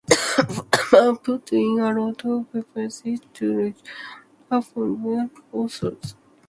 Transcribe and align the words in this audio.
Farmer 0.79 1.15
put 1.19 1.53
in 1.53 1.77
a 1.77 1.93
lot 1.93 2.25
of 2.25 2.47
references 2.53 3.19
to 3.33 3.49
literature 3.55 3.79
and 4.49 4.65
fictional 4.65 5.29
authors... 5.51 6.15